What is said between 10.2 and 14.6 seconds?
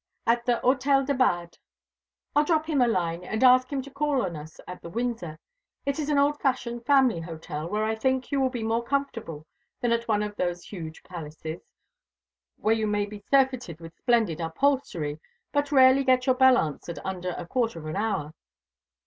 of those huge palaces, where you may be surfeited with splendid